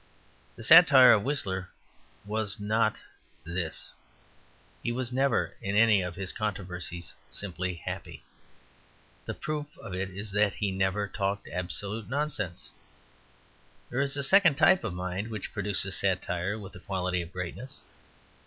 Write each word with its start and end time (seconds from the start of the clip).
The 0.55 0.63
satire 0.63 1.13
of 1.13 1.21
Whistler 1.21 1.69
was 2.25 2.59
not 2.59 2.99
this. 3.43 3.91
He 4.81 4.91
was 4.91 5.13
never 5.13 5.53
in 5.61 5.75
any 5.75 6.01
of 6.01 6.15
his 6.15 6.31
controversies 6.33 7.13
simply 7.29 7.75
happy; 7.75 8.23
the 9.27 9.35
proof 9.35 9.77
of 9.77 9.93
it 9.93 10.09
is 10.09 10.31
that 10.31 10.55
he 10.55 10.71
never 10.71 11.07
talked 11.07 11.47
absolute 11.49 12.09
nonsense. 12.09 12.71
There 13.91 14.01
is 14.01 14.17
a 14.17 14.23
second 14.23 14.55
type 14.55 14.83
of 14.83 14.91
mind 14.95 15.27
which 15.27 15.53
produces 15.53 15.95
satire 15.95 16.57
with 16.57 16.73
the 16.73 16.79
quality 16.79 17.21
of 17.21 17.31
greatness. 17.31 17.81